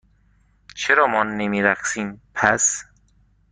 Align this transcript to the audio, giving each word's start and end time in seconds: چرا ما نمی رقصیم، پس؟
چرا 0.75 1.07
ما 1.07 1.23
نمی 1.23 1.61
رقصیم، 1.61 2.21
پس؟ 2.33 2.83